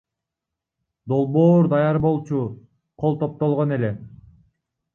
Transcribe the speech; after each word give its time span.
Долбоор 1.13 1.63
даяр 1.75 1.97
болчу, 2.07 2.41
кол 3.01 3.13
топтолгон 3.23 3.69
эле. 3.79 3.91